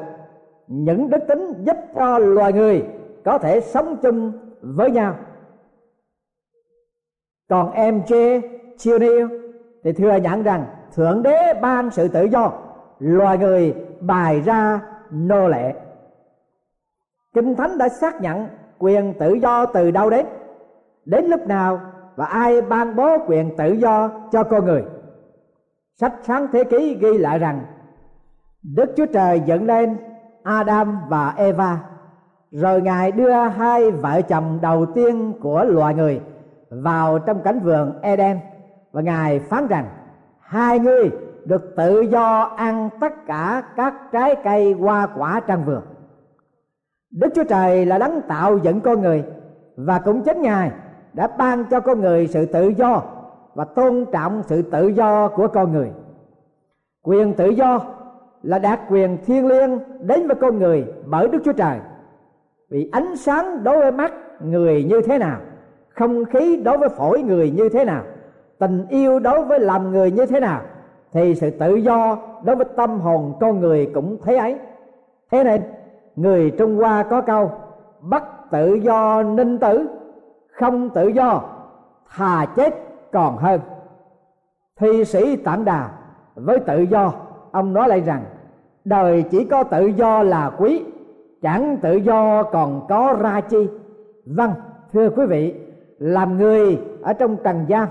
những 0.66 1.10
đức 1.10 1.18
tính 1.28 1.52
giúp 1.62 1.76
cho 1.94 2.18
loài 2.18 2.52
người 2.52 2.84
có 3.24 3.38
thể 3.38 3.60
sống 3.60 3.96
chung 4.02 4.32
với 4.60 4.90
nhau. 4.90 5.14
Còn 7.48 7.72
em 7.72 8.02
chê 8.02 8.40
chiêu 8.78 8.98
niêu 8.98 9.28
thì 9.84 9.92
thừa 9.92 10.16
nhận 10.16 10.42
rằng 10.42 10.66
thượng 10.94 11.22
đế 11.22 11.54
ban 11.62 11.90
sự 11.90 12.08
tự 12.08 12.24
do, 12.24 12.52
loài 12.98 13.38
người 13.38 13.74
bài 14.00 14.40
ra 14.40 14.80
nô 15.10 15.48
lệ. 15.48 15.74
Kinh 17.34 17.54
thánh 17.54 17.78
đã 17.78 17.88
xác 17.88 18.20
nhận 18.20 18.46
quyền 18.78 19.14
tự 19.18 19.32
do 19.32 19.66
từ 19.66 19.90
đâu 19.90 20.10
đến 20.10 20.26
đến 21.04 21.24
lúc 21.24 21.46
nào 21.46 21.80
và 22.16 22.26
ai 22.26 22.62
ban 22.62 22.96
bố 22.96 23.18
quyền 23.26 23.56
tự 23.56 23.72
do 23.72 24.10
cho 24.32 24.42
con 24.42 24.64
người. 24.64 24.84
Sách 25.94 26.14
sáng 26.22 26.46
thế 26.52 26.64
ký 26.64 26.94
ghi 27.00 27.18
lại 27.18 27.38
rằng 27.38 27.60
đức 28.62 28.92
chúa 28.96 29.06
trời 29.06 29.42
dựng 29.46 29.66
lên 29.66 29.96
adam 30.42 31.00
và 31.08 31.34
eva. 31.36 31.78
Rồi 32.50 32.82
ngài 32.82 33.12
đưa 33.12 33.32
hai 33.32 33.90
vợ 33.90 34.22
chồng 34.22 34.58
đầu 34.62 34.86
tiên 34.86 35.32
của 35.40 35.64
loài 35.64 35.94
người 35.94 36.20
vào 36.70 37.18
trong 37.18 37.40
cánh 37.42 37.60
vườn 37.60 37.92
eden. 38.02 38.38
Và 38.92 39.02
ngài 39.02 39.38
phán 39.38 39.66
rằng, 39.66 39.86
hai 40.40 40.78
người 40.78 41.10
được 41.44 41.76
tự 41.76 42.00
do 42.00 42.40
ăn 42.56 42.88
tất 43.00 43.26
cả 43.26 43.62
các 43.76 43.94
trái 44.12 44.36
cây 44.44 44.72
hoa 44.72 45.08
quả 45.16 45.40
trong 45.46 45.64
vườn. 45.64 45.82
Đức 47.10 47.28
chúa 47.34 47.44
trời 47.44 47.86
là 47.86 47.98
đấng 47.98 48.20
tạo 48.28 48.58
dựng 48.58 48.80
con 48.80 49.00
người 49.00 49.24
và 49.76 49.98
cũng 49.98 50.22
chính 50.22 50.42
ngài 50.42 50.70
đã 51.12 51.26
ban 51.38 51.64
cho 51.64 51.80
con 51.80 52.00
người 52.00 52.26
sự 52.26 52.46
tự 52.46 52.68
do 52.68 53.02
và 53.54 53.64
tôn 53.64 54.04
trọng 54.12 54.42
sự 54.42 54.62
tự 54.62 54.88
do 54.88 55.28
của 55.28 55.48
con 55.48 55.72
người. 55.72 55.90
Quyền 57.02 57.34
tự 57.34 57.48
do 57.48 57.80
là 58.42 58.58
đạt 58.58 58.80
quyền 58.90 59.18
thiêng 59.26 59.46
liêng 59.46 59.78
đến 60.00 60.26
với 60.26 60.36
con 60.40 60.58
người 60.58 60.86
bởi 61.06 61.28
đức 61.28 61.38
chúa 61.44 61.52
trời. 61.52 61.78
Vì 62.70 62.88
ánh 62.92 63.16
sáng 63.16 63.64
đối 63.64 63.78
với 63.78 63.92
mắt 63.92 64.12
người 64.40 64.84
như 64.84 65.00
thế 65.00 65.18
nào, 65.18 65.40
không 65.88 66.24
khí 66.24 66.56
đối 66.56 66.78
với 66.78 66.88
phổi 66.88 67.22
người 67.22 67.50
như 67.50 67.68
thế 67.68 67.84
nào, 67.84 68.02
tình 68.58 68.86
yêu 68.88 69.18
đối 69.18 69.44
với 69.44 69.60
làm 69.60 69.90
người 69.90 70.10
như 70.10 70.26
thế 70.26 70.40
nào, 70.40 70.60
thì 71.12 71.34
sự 71.34 71.50
tự 71.50 71.74
do 71.74 72.18
đối 72.44 72.56
với 72.56 72.66
tâm 72.76 73.00
hồn 73.00 73.32
con 73.40 73.60
người 73.60 73.90
cũng 73.94 74.18
thế 74.24 74.36
ấy. 74.36 74.58
Thế 75.30 75.44
nên, 75.44 75.62
người 76.16 76.50
trung 76.50 76.76
hoa 76.76 77.02
có 77.02 77.20
câu, 77.20 77.50
bắt 78.00 78.24
tự 78.50 78.74
do 78.74 79.22
ninh 79.22 79.58
tử, 79.58 79.86
không 80.52 80.90
tự 80.90 81.08
do 81.08 81.42
thà 82.16 82.46
chết 82.56 82.74
còn 83.12 83.36
hơn. 83.36 83.60
Thi 84.80 85.04
sĩ 85.04 85.36
tản 85.36 85.64
đà 85.64 85.88
với 86.34 86.58
tự 86.58 86.80
do 86.80 87.12
ông 87.52 87.72
nói 87.72 87.88
lại 87.88 88.00
rằng, 88.00 88.24
đời 88.84 89.24
chỉ 89.30 89.44
có 89.44 89.64
tự 89.64 89.86
do 89.86 90.22
là 90.22 90.50
quý, 90.58 90.84
chẳng 91.42 91.76
tự 91.82 91.94
do 91.94 92.42
còn 92.42 92.86
có 92.88 93.16
ra 93.20 93.40
chi. 93.40 93.68
Vâng 94.26 94.52
thưa 94.92 95.10
quý 95.10 95.26
vị, 95.26 95.54
làm 95.98 96.38
người 96.38 96.78
ở 97.02 97.12
trong 97.12 97.36
trần 97.44 97.64
gian 97.68 97.88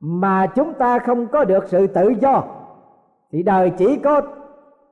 mà 0.00 0.46
chúng 0.46 0.74
ta 0.74 0.98
không 0.98 1.26
có 1.26 1.44
được 1.44 1.68
sự 1.68 1.86
tự 1.86 2.08
do, 2.08 2.42
thì 3.32 3.42
đời 3.42 3.70
chỉ 3.70 3.96
có 3.96 4.22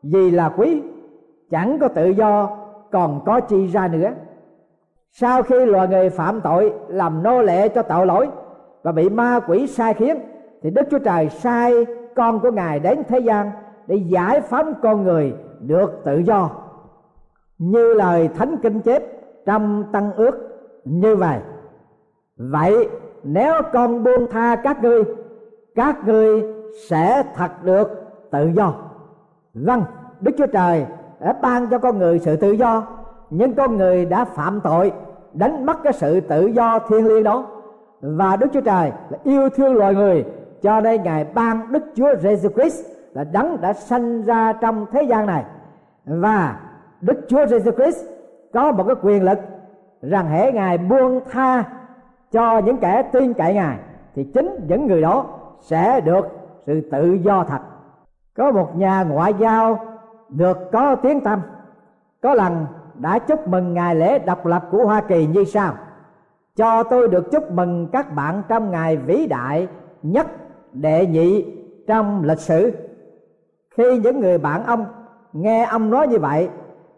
gì 0.03 0.31
là 0.31 0.49
quý, 0.49 0.83
chẳng 1.51 1.79
có 1.79 1.89
tự 1.89 2.09
do 2.09 2.57
còn 2.91 3.21
có 3.27 3.41
chi 3.41 3.67
ra 3.67 3.89
nữa. 3.89 4.11
Sau 5.13 5.43
khi 5.43 5.67
loài 5.67 5.89
người 5.89 6.11
phạm 6.11 6.41
tội 6.41 6.73
làm 6.89 7.23
nô 7.23 7.43
lệ 7.43 7.69
cho 7.69 7.83
tội 7.83 8.07
lỗi 8.07 8.29
và 8.83 8.93
bị 8.93 9.09
ma 9.09 9.41
quỷ 9.49 9.67
sai 9.67 9.95
khiến, 9.95 10.17
thì 10.63 10.71
đức 10.71 10.83
chúa 10.91 10.99
trời 10.99 11.29
sai 11.29 11.73
con 12.17 12.41
của 12.41 12.51
ngài 12.51 12.81
đến 12.81 13.03
thế 13.09 13.19
gian 13.19 13.51
để 13.87 13.97
giải 13.97 14.41
phóng 14.41 14.75
con 14.83 15.03
người 15.03 15.35
được 15.61 15.93
tự 16.05 16.19
do. 16.19 16.51
Như 17.59 17.95
lời 17.95 18.29
thánh 18.35 18.57
kinh 18.63 18.81
chép 18.81 19.03
trong 19.47 19.85
tăng 19.93 20.13
ước 20.13 20.35
như 20.85 21.17
vậy. 21.17 21.39
Vậy 22.37 22.89
nếu 23.23 23.55
con 23.73 24.05
buông 24.05 24.27
tha 24.31 24.57
các 24.57 24.83
ngươi 24.83 25.05
các 25.75 26.07
ngươi 26.07 26.45
sẽ 26.89 27.23
thật 27.35 27.51
được 27.63 27.89
tự 28.31 28.51
do. 28.55 28.75
Vâng 29.55 29.83
đức 30.21 30.33
chúa 30.39 30.47
trời 30.47 30.87
đã 31.21 31.33
ban 31.43 31.69
cho 31.69 31.79
con 31.79 31.99
người 31.99 32.19
sự 32.19 32.37
tự 32.37 32.53
do, 32.53 32.87
nhưng 33.31 33.55
con 33.55 33.77
người 33.77 34.05
đã 34.05 34.25
phạm 34.25 34.61
tội, 34.61 34.93
đánh 35.33 35.67
mất 35.67 35.83
cái 35.83 35.93
sự 35.93 36.21
tự 36.21 36.47
do 36.47 36.79
thiên 36.79 37.07
liêng 37.07 37.23
đó. 37.23 37.47
Và 38.01 38.37
đức 38.37 38.47
chúa 38.53 38.61
trời 38.61 38.93
là 39.11 39.19
yêu 39.25 39.49
thương 39.49 39.75
loài 39.75 39.95
người, 39.95 40.25
cho 40.63 40.81
nên 40.81 41.03
ngài 41.03 41.25
ban 41.35 41.73
đức 41.73 41.83
chúa 41.95 42.15
jesus 42.15 42.49
christ 42.49 42.96
là 43.17 43.25
đấng 43.25 43.61
đã 43.61 43.73
sanh 43.73 44.23
ra 44.23 44.53
trong 44.53 44.87
thế 44.93 45.03
gian 45.03 45.27
này. 45.27 45.45
Và 46.05 46.61
đức 47.01 47.21
chúa 47.29 47.45
jesus 47.45 47.73
christ 47.73 48.07
có 48.53 48.73
một 48.73 48.85
cái 48.87 48.97
quyền 49.03 49.23
lực 49.23 49.39
rằng 50.03 50.29
hễ 50.29 50.53
ngài 50.53 50.79
buông 50.79 51.21
tha 51.31 51.65
cho 52.33 52.59
những 52.59 52.77
kẻ 52.77 53.03
tin 53.13 53.35
cậy 53.35 53.55
ngài, 53.55 53.79
thì 54.15 54.25
chính 54.25 54.61
những 54.69 54.87
người 54.87 55.03
đó 55.03 55.27
sẽ 55.61 56.01
được 56.01 56.27
sự 56.67 56.89
tự 56.93 57.13
do 57.13 57.45
thật. 57.45 57.59
Có 58.37 58.53
một 58.53 58.77
nhà 58.77 59.03
ngoại 59.03 59.35
giao 59.39 59.79
được 60.29 60.59
có 60.73 60.97
tiếng 60.97 61.21
tâm 61.21 61.41
có 62.23 62.35
lần 62.35 62.67
đã 62.95 63.19
chúc 63.19 63.49
mừng 63.49 63.75
ngày 63.75 63.95
lễ 63.95 64.19
độc 64.19 64.47
lập 64.47 64.69
của 64.71 64.85
hoa 64.85 65.01
kỳ 65.01 65.27
như 65.27 65.45
sau. 65.45 65.75
Cho 66.57 66.83
tôi 66.83 67.09
được 67.09 67.31
chúc 67.33 67.53
mừng 67.53 67.89
các 67.93 68.15
bạn 68.15 68.43
trong 68.49 68.71
ngày 68.71 68.97
vĩ 68.97 69.27
đại 69.27 69.69
nhất 70.03 70.27
đệ 70.73 71.07
nhị 71.07 71.45
trong 71.87 72.25
lịch 72.25 72.41
sử 72.41 72.86
khi 73.77 73.99
những 73.99 74.21
người 74.21 74.39
bạn 74.39 74.65
ông 74.67 74.87
nghe 75.33 75.65
ông 75.65 75.91
nói 75.91 76.09
như 76.09 76.19
vậy 76.19 76.49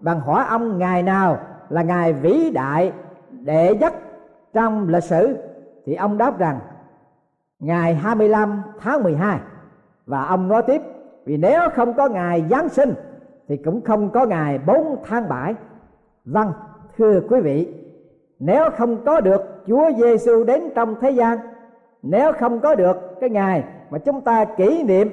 bằng 0.01 0.21
hỏi 0.21 0.45
ông 0.49 0.79
ngày 0.79 1.03
nào 1.03 1.39
là 1.69 1.83
ngày 1.83 2.13
vĩ 2.13 2.51
đại 2.55 2.93
đệ 3.31 3.75
nhất 3.75 3.95
trong 4.53 4.89
lịch 4.89 5.03
sử, 5.03 5.37
thì 5.87 5.95
ông 5.95 6.19
đáp 6.19 6.39
rằng, 6.39 6.59
ngày 7.59 7.95
25 7.95 8.63
tháng 8.79 9.03
12 9.03 9.39
và 10.07 10.25
ông 10.25 10.49
nói 10.49 10.63
tiếp, 10.67 10.83
vì 11.25 11.37
nếu 11.37 11.61
không 11.75 11.95
có 11.95 12.09
ngày 12.09 12.45
Giáng 12.51 12.69
sinh, 12.69 12.95
thì 13.49 13.57
cũng 13.57 13.81
không 13.81 14.11
có 14.11 14.27
ngày 14.27 14.59
4 14.67 14.97
tháng 15.05 15.29
7 15.29 15.55
vâng 16.25 16.53
thưa 16.97 17.21
quý 17.31 17.41
vị, 17.41 17.75
nếu 18.39 18.71
không 18.77 19.05
có 19.05 19.21
được 19.21 19.43
Chúa 19.67 19.91
Giêsu 19.97 20.45
đến 20.45 20.63
trong 20.75 20.95
thế 21.01 21.11
gian, 21.11 21.39
nếu 22.03 22.33
không 22.33 22.61
có 22.61 22.75
được 22.75 22.97
cái 23.21 23.31
ngày 23.31 23.65
mà 23.91 23.99
chúng 23.99 24.21
ta 24.21 24.45
kỷ 24.45 24.83
niệm 24.83 25.11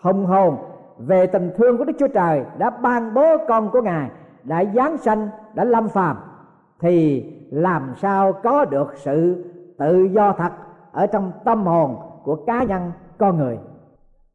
hùng 0.00 0.26
hồn 0.26 0.56
về 0.98 1.26
tình 1.26 1.50
thương 1.56 1.78
của 1.78 1.84
Đức 1.84 1.92
Chúa 1.98 2.08
Trời 2.08 2.44
đã 2.58 2.70
ban 2.70 3.14
bố 3.14 3.36
con 3.48 3.70
của 3.70 3.82
Ngài, 3.82 4.10
đã 4.44 4.64
giáng 4.74 4.98
sanh, 4.98 5.28
đã 5.54 5.64
lâm 5.64 5.88
phàm, 5.88 6.16
thì 6.80 7.24
làm 7.50 7.94
sao 7.96 8.32
có 8.32 8.64
được 8.64 8.92
sự 8.96 9.44
tự 9.78 10.04
do 10.04 10.32
thật 10.32 10.52
ở 10.92 11.06
trong 11.06 11.32
tâm 11.44 11.66
hồn 11.66 11.96
của 12.24 12.36
cá 12.46 12.62
nhân 12.62 12.92
con 13.18 13.38
người? 13.38 13.58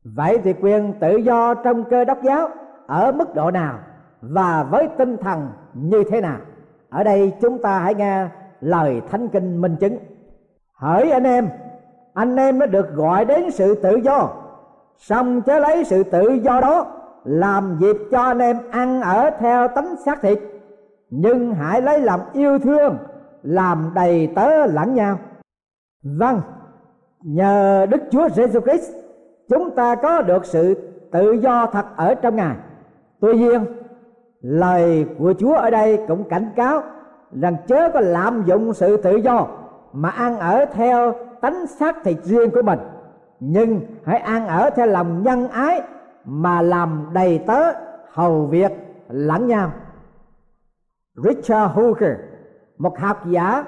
Vậy 0.04 0.40
thì 0.44 0.54
quyền 0.54 0.94
tự 1.00 1.18
do 1.18 1.54
trong 1.54 1.84
cơ 1.84 2.06
đốc 2.06 2.24
giáo 2.24 2.50
ở 2.88 3.12
mức 3.12 3.36
độ 3.36 3.52
nào 3.52 3.80
và 4.22 4.64
với 4.64 4.88
tinh 4.98 5.18
thần 5.18 5.48
như 5.74 6.04
thế 6.10 6.22
nào? 6.22 6.38
Ở 6.90 7.04
đây 7.04 7.34
chúng 7.42 7.62
ta 7.62 7.80
hãy 7.80 7.96
nghe 7.96 8.28
lời 8.62 9.02
thánh 9.12 9.28
kinh 9.28 9.62
minh 9.62 9.76
chứng. 9.80 9.98
Hỡi 10.78 11.12
anh 11.12 11.24
em 11.24 11.50
anh 12.14 12.36
em 12.36 12.60
mới 12.60 12.68
được 12.68 12.96
gọi 12.96 13.26
đến 13.26 13.52
sự 13.52 13.76
tự 13.76 13.96
do 13.96 14.30
xong 14.98 15.42
chớ 15.42 15.60
lấy 15.60 15.84
sự 15.84 16.04
tự 16.04 16.30
do 16.44 16.62
đó 16.62 16.86
làm 17.24 17.78
dịp 17.80 17.98
cho 18.12 18.22
anh 18.22 18.40
em 18.40 18.58
ăn 18.72 19.02
ở 19.02 19.30
theo 19.40 19.68
tánh 19.68 19.96
xác 20.06 20.22
thịt. 20.22 20.40
Nhưng 21.10 21.54
hãy 21.54 21.82
lấy 21.82 22.00
làm 22.00 22.20
yêu 22.34 22.60
thương, 22.60 22.98
làm 23.44 23.92
đầy 23.96 24.30
tớ 24.36 24.66
lẫn 24.66 24.94
nhau. 24.94 25.20
Vâng 26.04 26.42
nhờ 27.24 27.86
đức 27.90 28.02
chúa 28.12 28.30
giêsu 28.30 28.60
christ, 28.60 28.92
chúng 29.50 29.72
ta 29.72 29.96
có 29.96 30.22
được 30.22 30.46
sự 30.46 30.76
tự 31.12 31.32
do 31.32 31.66
thật 31.66 31.86
ở 31.96 32.16
trong 32.16 32.36
ngài. 32.36 32.56
Tuy 33.20 33.38
nhiên, 33.38 33.66
lời 34.42 35.06
của 35.20 35.34
chúa 35.40 35.54
ở 35.54 35.70
đây 35.70 36.00
cũng 36.08 36.24
cảnh 36.30 36.50
cáo 36.56 36.84
rằng 37.42 37.56
chớ 37.68 37.90
có 37.94 38.00
lạm 38.00 38.44
dụng 38.46 38.74
sự 38.74 38.98
tự 38.98 39.16
do 39.16 39.48
mà 39.94 40.10
ăn 40.10 40.40
ở 40.40 40.66
theo 40.66 41.14
tánh 41.42 41.68
xác 41.68 42.04
thịt 42.04 42.18
riêng 42.24 42.52
của 42.52 42.62
mình 42.62 42.80
nhưng 43.46 43.82
hãy 44.06 44.20
an 44.20 44.48
ở 44.48 44.70
theo 44.70 44.86
lòng 44.88 45.24
nhân 45.24 45.48
ái 45.48 45.82
mà 46.26 46.62
làm 46.62 47.10
đầy 47.14 47.40
tớ 47.48 47.74
hầu 48.12 48.46
việc 48.46 48.72
lẫn 49.10 49.48
nhau 49.48 49.72
Richard 51.16 51.74
Hooker, 51.74 52.18
một 52.78 53.00
học 53.00 53.18
giả 53.26 53.66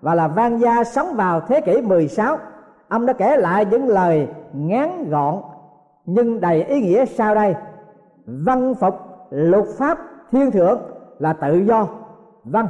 và 0.00 0.14
là 0.14 0.28
văn 0.28 0.58
gia 0.58 0.84
sống 0.84 1.14
vào 1.14 1.40
thế 1.40 1.60
kỷ 1.60 1.82
16 1.82 2.38
ông 2.88 3.06
đã 3.06 3.12
kể 3.12 3.36
lại 3.36 3.64
những 3.64 3.88
lời 3.88 4.28
ngắn 4.52 5.10
gọn 5.10 5.42
nhưng 6.04 6.40
đầy 6.40 6.64
ý 6.64 6.80
nghĩa 6.80 7.04
sau 7.04 7.34
đây. 7.34 7.54
Văn 8.26 8.74
phục 8.74 8.94
luật 9.30 9.64
pháp 9.78 9.98
thiên 10.32 10.50
thượng 10.50 10.80
là 11.18 11.32
tự 11.32 11.56
do. 11.56 11.86
Vâng 12.44 12.66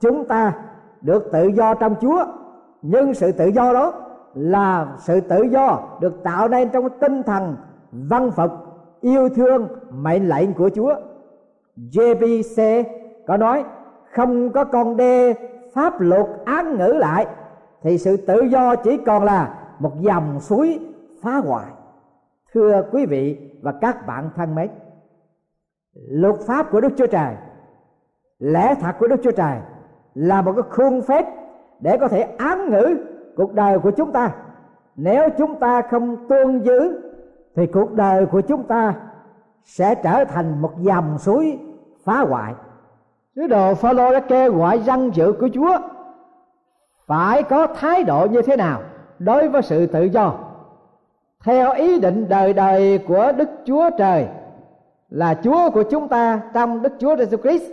chúng 0.00 0.24
ta 0.24 0.52
được 1.00 1.28
tự 1.32 1.46
do 1.46 1.74
trong 1.74 1.94
chúa, 2.00 2.24
nhưng 2.82 3.14
sự 3.14 3.32
tự 3.32 3.46
do 3.46 3.72
đó 3.72 4.07
là 4.38 4.86
sự 4.98 5.20
tự 5.20 5.42
do 5.42 5.80
được 6.00 6.22
tạo 6.22 6.48
nên 6.48 6.68
trong 6.68 6.88
tinh 7.00 7.22
thần 7.22 7.56
văn 7.92 8.30
phục 8.30 8.50
yêu 9.00 9.28
thương, 9.28 9.68
mệnh 9.90 10.28
lệnh 10.28 10.54
của 10.54 10.70
chúa. 10.74 10.94
JBC 11.76 12.84
có 13.26 13.36
nói, 13.36 13.64
không 14.12 14.52
có 14.52 14.64
con 14.64 14.96
đê 14.96 15.34
pháp 15.74 16.00
luật 16.00 16.26
án 16.44 16.78
ngữ 16.78 16.86
lại, 16.86 17.26
thì 17.82 17.98
sự 17.98 18.16
tự 18.16 18.40
do 18.40 18.76
chỉ 18.76 18.96
còn 19.06 19.24
là 19.24 19.54
một 19.78 19.92
dòng 20.00 20.40
suối 20.40 20.80
phá 21.22 21.36
hoại. 21.36 21.66
Thưa 22.52 22.82
quý 22.92 23.06
vị 23.06 23.50
và 23.62 23.72
các 23.80 24.06
bạn 24.06 24.30
thân 24.36 24.54
mến, 24.54 24.70
luật 26.08 26.34
pháp 26.46 26.70
của 26.70 26.80
đức 26.80 26.92
chúa 26.96 27.06
trời, 27.06 27.34
lẽ 28.38 28.74
thật 28.80 28.92
của 28.98 29.08
đức 29.08 29.20
chúa 29.22 29.30
trời 29.30 29.58
là 30.14 30.42
một 30.42 30.52
cái 30.52 30.64
khuôn 30.70 31.02
phép 31.02 31.26
để 31.80 31.98
có 32.00 32.08
thể 32.08 32.20
án 32.38 32.70
ngữ 32.70 32.96
cuộc 33.38 33.54
đời 33.54 33.78
của 33.78 33.90
chúng 33.90 34.12
ta, 34.12 34.30
nếu 34.96 35.28
chúng 35.38 35.54
ta 35.54 35.82
không 35.82 36.28
tuân 36.28 36.60
giữ, 36.60 37.00
thì 37.56 37.66
cuộc 37.66 37.92
đời 37.92 38.26
của 38.26 38.40
chúng 38.40 38.62
ta 38.62 38.94
sẽ 39.64 39.94
trở 39.94 40.24
thành 40.24 40.62
một 40.62 40.72
dòng 40.80 41.18
suối 41.18 41.58
phá 42.04 42.20
hoại. 42.20 42.54
Sứ 43.36 43.46
đồ 43.46 43.74
Phaolô 43.74 44.12
đã 44.12 44.20
kêu 44.20 44.52
gọi 44.52 44.78
răng 44.78 45.10
dự 45.14 45.32
của 45.40 45.48
Chúa 45.54 45.78
phải 47.06 47.42
có 47.42 47.66
thái 47.66 48.04
độ 48.04 48.26
như 48.30 48.42
thế 48.42 48.56
nào 48.56 48.80
đối 49.18 49.48
với 49.48 49.62
sự 49.62 49.86
tự 49.86 50.02
do. 50.02 50.34
Theo 51.44 51.72
ý 51.72 52.00
định 52.00 52.28
đời 52.28 52.52
đời 52.52 52.98
của 52.98 53.32
Đức 53.36 53.48
Chúa 53.64 53.90
Trời 53.98 54.28
là 55.10 55.34
Chúa 55.34 55.70
của 55.70 55.82
chúng 55.82 56.08
ta 56.08 56.40
trong 56.54 56.82
Đức 56.82 56.92
Chúa 56.98 57.14
Jesus 57.14 57.36
Christ. 57.36 57.72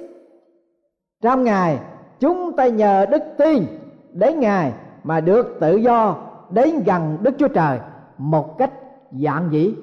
Trong 1.22 1.44
Ngài 1.44 1.80
chúng 2.20 2.56
ta 2.56 2.68
nhờ 2.68 3.06
đức 3.06 3.24
tin 3.38 3.66
đến 4.14 4.40
Ngài 4.40 4.74
mà 5.06 5.22
được 5.22 5.58
tự 5.60 5.76
do 5.76 6.16
đến 6.50 6.84
gần 6.84 7.18
Đức 7.22 7.36
Chúa 7.38 7.48
Trời 7.48 7.80
một 8.18 8.58
cách 8.58 8.72
dạng 9.12 9.48
dĩ. 9.52 9.76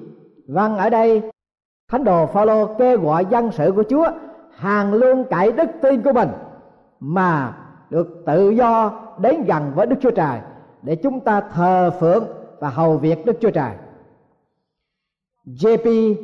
Vâng 0.47 0.77
ở 0.77 0.89
đây, 0.89 1.21
Thánh 1.91 2.03
đồ 2.03 2.25
Phaolô 2.25 2.75
kêu 2.79 2.99
gọi 3.01 3.25
dân 3.25 3.51
sự 3.51 3.71
của 3.75 3.83
Chúa 3.89 4.07
hàng 4.55 4.93
luôn 4.93 5.23
cậy 5.29 5.51
đức 5.51 5.69
tin 5.81 6.01
của 6.01 6.13
mình 6.13 6.29
mà 6.99 7.57
được 7.89 8.23
tự 8.25 8.49
do 8.49 8.91
đến 9.17 9.43
gần 9.43 9.71
với 9.75 9.85
Đức 9.87 9.95
Chúa 10.01 10.11
Trời 10.11 10.39
để 10.81 10.95
chúng 10.95 11.19
ta 11.19 11.41
thờ 11.41 11.91
phượng 11.99 12.25
và 12.59 12.69
hầu 12.69 12.97
việc 12.97 13.25
Đức 13.25 13.37
Chúa 13.41 13.51
Trời. 13.51 13.71
J.P. 15.45 16.15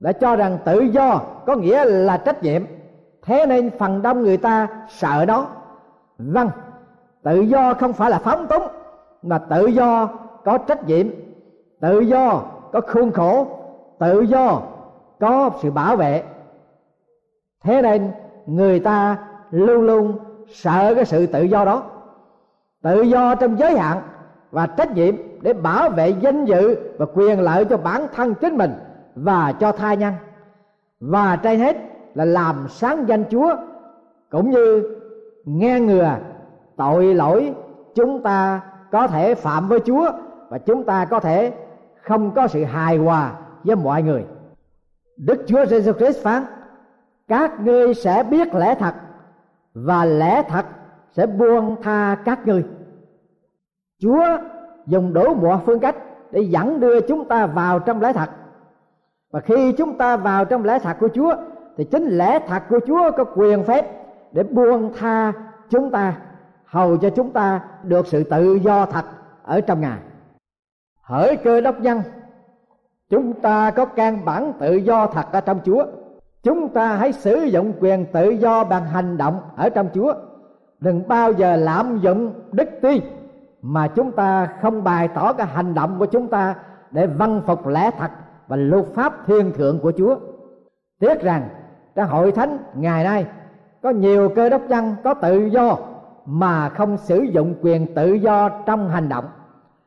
Đã 0.00 0.12
cho 0.12 0.36
rằng 0.36 0.58
tự 0.64 0.80
do 0.80 1.20
có 1.46 1.56
nghĩa 1.56 1.84
là 1.84 2.16
trách 2.16 2.42
nhiệm, 2.42 2.62
thế 3.22 3.46
nên 3.46 3.70
phần 3.78 4.02
đông 4.02 4.22
người 4.22 4.36
ta 4.36 4.68
sợ 4.88 5.24
đó 5.24 5.48
vâng 6.18 6.48
tự 7.24 7.40
do 7.40 7.74
không 7.74 7.92
phải 7.92 8.10
là 8.10 8.18
phóng 8.18 8.46
túng, 8.46 8.62
mà 9.22 9.38
tự 9.38 9.66
do 9.66 10.08
có 10.44 10.58
trách 10.58 10.88
nhiệm. 10.88 11.06
Tự 11.80 12.00
do 12.00 12.42
có 12.72 12.80
khuôn 12.80 13.12
khổ, 13.12 13.46
tự 13.98 14.20
do 14.20 14.60
có 15.20 15.50
sự 15.62 15.70
bảo 15.70 15.96
vệ. 15.96 16.22
Thế 17.62 17.82
nên 17.82 18.10
người 18.46 18.80
ta 18.80 19.18
luôn 19.50 19.82
luôn 19.82 20.18
sợ 20.48 20.94
cái 20.94 21.04
sự 21.04 21.26
tự 21.26 21.42
do 21.42 21.64
đó. 21.64 21.82
Tự 22.82 23.02
do 23.02 23.34
trong 23.34 23.58
giới 23.58 23.78
hạn 23.78 24.02
và 24.50 24.66
trách 24.66 24.96
nhiệm 24.96 25.14
để 25.40 25.52
bảo 25.52 25.90
vệ 25.90 26.08
danh 26.08 26.44
dự 26.44 26.76
và 26.98 27.06
quyền 27.14 27.40
lợi 27.40 27.64
cho 27.64 27.76
bản 27.76 28.06
thân 28.14 28.34
chính 28.34 28.56
mình 28.56 28.72
và 29.14 29.52
cho 29.52 29.72
tha 29.72 29.94
nhân. 29.94 30.14
Và 31.00 31.36
trên 31.36 31.60
hết 31.60 31.76
là 32.14 32.24
làm 32.24 32.66
sáng 32.68 33.08
danh 33.08 33.24
chúa, 33.30 33.56
cũng 34.30 34.50
như 34.50 34.96
nghe 35.44 35.80
ngừa 35.80 36.16
tội 36.76 37.14
lỗi 37.14 37.54
chúng 37.94 38.22
ta 38.22 38.60
có 38.92 39.06
thể 39.06 39.34
phạm 39.34 39.68
với 39.68 39.80
chúa 39.80 40.10
và 40.48 40.58
chúng 40.58 40.84
ta 40.84 41.04
có 41.04 41.20
thể 41.20 41.52
không 42.02 42.30
có 42.34 42.48
sự 42.48 42.64
hài 42.64 42.96
hòa 42.96 43.32
với 43.64 43.76
mọi 43.76 44.02
người. 44.02 44.24
Đức 45.16 45.44
chúa 45.46 45.66
giêsu 45.66 45.92
christ 45.92 46.22
phán, 46.22 46.42
các 47.28 47.60
ngươi 47.60 47.94
sẽ 47.94 48.22
biết 48.22 48.54
lẽ 48.54 48.74
thật 48.74 48.94
và 49.74 50.04
lẽ 50.04 50.42
thật 50.42 50.66
sẽ 51.10 51.26
buông 51.26 51.76
tha 51.82 52.16
các 52.24 52.46
ngươi. 52.46 52.64
Chúa 54.02 54.24
dùng 54.86 55.12
đủ 55.12 55.34
mọi 55.34 55.58
phương 55.66 55.80
cách 55.80 55.96
để 56.30 56.40
dẫn 56.40 56.80
đưa 56.80 57.00
chúng 57.00 57.28
ta 57.28 57.46
vào 57.46 57.78
trong 57.78 58.00
lẽ 58.00 58.12
thật. 58.12 58.30
Và 59.30 59.40
khi 59.40 59.72
chúng 59.72 59.98
ta 59.98 60.16
vào 60.16 60.44
trong 60.44 60.64
lẽ 60.64 60.78
thật 60.78 60.96
của 61.00 61.08
chúa, 61.14 61.34
thì 61.76 61.84
chính 61.84 62.04
lẽ 62.04 62.38
thật 62.46 62.62
của 62.68 62.80
chúa 62.86 63.10
có 63.16 63.24
quyền 63.24 63.64
phép 63.64 63.86
để 64.32 64.42
buông 64.42 64.92
tha 64.98 65.32
chúng 65.68 65.90
ta 65.90 66.16
hầu 66.74 66.96
cho 66.96 67.10
chúng 67.10 67.30
ta 67.30 67.60
được 67.82 68.06
sự 68.06 68.24
tự 68.24 68.54
do 68.54 68.86
thật 68.86 69.04
ở 69.42 69.60
trong 69.60 69.80
ngài. 69.80 69.98
Hỡi 71.02 71.36
cơ 71.36 71.60
đốc 71.60 71.80
nhân, 71.80 72.02
chúng 73.10 73.40
ta 73.40 73.70
có 73.70 73.84
căn 73.84 74.24
bản 74.24 74.52
tự 74.60 74.74
do 74.74 75.06
thật 75.06 75.26
ở 75.32 75.40
trong 75.40 75.60
chúa. 75.64 75.84
Chúng 76.42 76.68
ta 76.68 76.96
hãy 76.96 77.12
sử 77.12 77.42
dụng 77.42 77.72
quyền 77.80 78.06
tự 78.12 78.30
do 78.30 78.64
bằng 78.64 78.84
hành 78.84 79.16
động 79.16 79.40
ở 79.56 79.68
trong 79.68 79.88
chúa. 79.94 80.14
Đừng 80.80 81.08
bao 81.08 81.32
giờ 81.32 81.56
lạm 81.56 81.98
dụng 81.98 82.32
đức 82.52 82.68
tin 82.82 83.02
mà 83.62 83.88
chúng 83.88 84.12
ta 84.12 84.48
không 84.62 84.84
bày 84.84 85.08
tỏ 85.08 85.32
cái 85.32 85.46
hành 85.46 85.74
động 85.74 85.96
của 85.98 86.06
chúng 86.06 86.28
ta 86.28 86.54
để 86.90 87.06
văn 87.06 87.42
phục 87.46 87.66
lẽ 87.66 87.90
thật 87.98 88.10
và 88.48 88.56
luật 88.56 88.84
pháp 88.94 89.26
thiên 89.26 89.52
thượng 89.52 89.78
của 89.78 89.92
chúa. 89.96 90.16
Tiếc 90.98 91.22
rằng 91.22 91.48
trong 91.94 92.08
hội 92.08 92.32
thánh 92.32 92.58
ngày 92.74 93.04
nay 93.04 93.26
có 93.82 93.90
nhiều 93.90 94.28
cơ 94.36 94.48
đốc 94.48 94.62
nhân 94.68 94.94
có 95.04 95.14
tự 95.14 95.46
do 95.46 95.76
mà 96.26 96.68
không 96.68 96.96
sử 96.96 97.20
dụng 97.20 97.54
quyền 97.62 97.94
tự 97.94 98.12
do 98.12 98.48
trong 98.48 98.88
hành 98.88 99.08
động. 99.08 99.24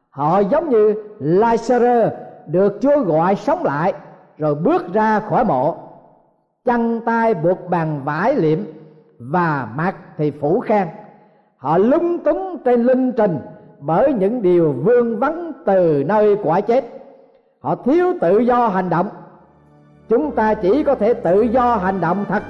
Họ 0.10 0.40
giống 0.40 0.70
như 0.70 0.94
Lazarus 1.20 2.10
được 2.48 2.78
Chúa 2.82 3.04
gọi 3.04 3.36
sống 3.36 3.64
lại, 3.64 3.94
rồi 4.38 4.56
bước 4.56 4.94
ra 4.94 5.20
khỏi 5.20 5.46
mộ. 5.46 5.78
Chân 6.66 7.02
tay 7.06 7.34
buộc 7.34 7.70
bằng 7.70 8.02
vải 8.04 8.36
liệm 8.36 8.60
và 9.20 9.68
mặt 9.76 9.96
thì 10.18 10.32
phủ 10.32 10.60
khang 10.60 10.88
họ 11.58 11.78
lúng 11.78 12.20
túng 12.20 12.58
trên 12.66 12.84
linh 12.84 13.12
trình 13.12 13.40
bởi 13.80 14.14
những 14.14 14.42
điều 14.42 14.72
vương 14.72 15.20
vấn 15.20 15.52
từ 15.66 16.04
nơi 16.08 16.38
quả 16.44 16.62
chết. 16.62 16.86
Họ 17.60 17.76
thiếu 17.76 18.14
tự 18.22 18.40
do 18.40 18.68
hành 18.68 18.90
động. 18.90 19.10
Chúng 20.10 20.36
ta 20.36 20.54
chỉ 20.54 20.84
có 20.84 20.96
thể 20.96 21.14
tự 21.14 21.42
do 21.42 21.76
hành 21.76 22.02
động 22.02 22.26
thật 22.28 22.44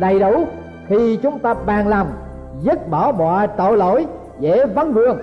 đầy 0.00 0.18
đủ 0.18 0.44
khi 0.86 1.16
chúng 1.22 1.38
ta 1.38 1.54
bàn 1.54 1.88
lòng 1.88 2.06
dứt 2.60 2.88
bỏ 2.88 3.12
mọi 3.12 3.48
tội 3.48 3.76
lỗi, 3.76 4.06
dễ 4.40 4.66
vấn 4.66 4.92
vương. 4.92 5.18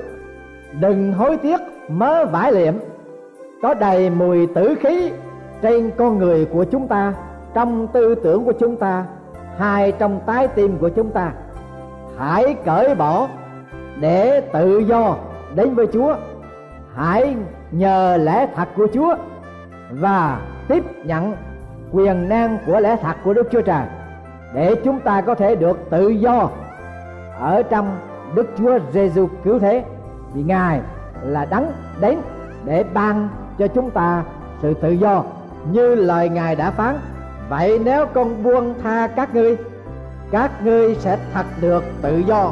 Đừng 0.80 1.14
hối 1.14 1.38
tiếc, 1.38 1.58
mớ 1.88 2.26
vải 2.26 2.52
liệm. 2.52 2.74
Có 3.62 3.74
đầy 3.74 4.10
mùi 4.10 4.48
tử 4.48 4.76
khí 4.80 5.12
trên 5.62 5.92
con 5.98 6.18
người 6.18 6.46
của 6.46 6.64
chúng 6.64 6.88
ta, 6.88 7.14
trong 7.54 7.88
tư 7.88 8.16
tưởng 8.16 8.46
của 8.46 8.54
chúng 8.60 8.76
ta 8.76 9.06
hay 9.58 9.92
trong 9.92 10.20
trái 10.28 10.48
tim 10.48 10.78
của 10.78 10.90
chúng 10.90 11.12
ta. 11.12 11.32
Hãy 12.18 12.56
cởi 12.66 12.96
bỏ 12.96 13.28
để 14.00 14.42
tự 14.42 14.80
do 14.80 15.16
đến 15.56 15.76
với 15.76 15.88
Chúa. 15.94 16.16
Hãy 16.96 17.36
nhờ 17.72 18.18
lẽ 18.18 18.48
thật 18.56 18.68
của 18.76 18.88
Chúa 18.94 19.16
và 19.92 20.42
tiếp 20.68 20.84
nhận 21.06 21.34
quyền 21.92 22.30
năng 22.30 22.58
của 22.66 22.80
lẽ 22.80 22.96
thật 23.02 23.14
của 23.24 23.34
Đức 23.34 23.48
Chúa 23.52 23.62
Trời 23.62 23.84
để 24.54 24.76
chúng 24.84 25.00
ta 25.00 25.22
có 25.22 25.36
thể 25.36 25.56
được 25.56 25.90
tự 25.90 26.10
do 26.10 26.50
ở 27.40 27.64
trong 27.64 28.00
Đức 28.36 28.48
Chúa 28.58 28.80
Giêsu 28.92 29.30
cứu 29.44 29.60
thế. 29.60 29.84
Vì 30.34 30.44
Ngài 30.44 30.82
là 31.22 31.46
đấng 31.46 31.72
đến 32.02 32.20
để 32.66 32.84
ban 32.94 33.30
cho 33.60 33.68
chúng 33.68 33.90
ta 33.90 34.24
sự 34.62 34.74
tự 34.74 34.92
do 34.92 35.24
như 35.72 35.96
lời 35.96 36.30
Ngài 36.30 36.56
đã 36.56 36.72
phán. 36.72 37.00
Vậy 37.50 37.80
nếu 37.84 38.06
con 38.06 38.44
buông 38.44 38.74
tha 38.84 39.08
các 39.08 39.36
ngươi 39.36 39.58
các 40.32 40.52
ngươi 40.64 40.96
sẽ 40.96 41.18
thật 41.34 41.46
được 41.62 41.84
tự 42.02 42.18
do. 42.18 42.52